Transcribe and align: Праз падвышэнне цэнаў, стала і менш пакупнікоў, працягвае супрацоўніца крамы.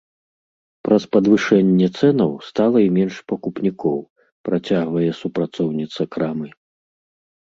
Праз 0.87 1.03
падвышэнне 1.15 1.89
цэнаў, 1.99 2.31
стала 2.49 2.77
і 2.83 2.87
менш 2.95 3.15
пакупнікоў, 3.31 3.97
працягвае 4.49 5.11
супрацоўніца 5.21 6.01
крамы. 6.17 6.47